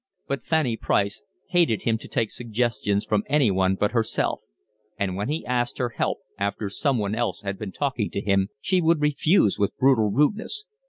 But 0.27 0.41
Fanny 0.41 0.77
Price 0.77 1.21
hated 1.49 1.83
him 1.83 1.99
to 1.99 2.07
take 2.07 2.31
suggestions 2.31 3.05
from 3.05 3.23
anyone 3.27 3.75
but 3.75 3.91
herself, 3.91 4.41
and 4.97 5.15
when 5.15 5.29
he 5.29 5.45
asked 5.45 5.77
her 5.77 5.89
help 5.89 6.17
after 6.39 6.69
someone 6.69 7.13
else 7.13 7.41
had 7.43 7.59
been 7.59 7.71
talking 7.71 8.09
to 8.09 8.19
him 8.21 8.49
she 8.59 8.81
would 8.81 8.99
refuse 8.99 9.59
with 9.59 9.77
brutal 9.77 10.09
rudeness. 10.09 10.65